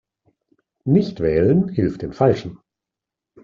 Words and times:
Nichtwählen 0.83 1.69
hilft 1.69 2.01
den 2.01 2.11
Falschen. 2.11 2.57